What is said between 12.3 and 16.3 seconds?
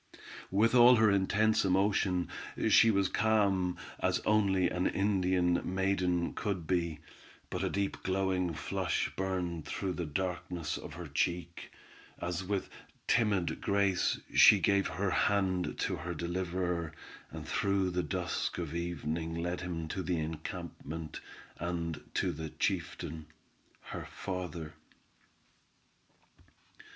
with timid grace, she gave her hand to her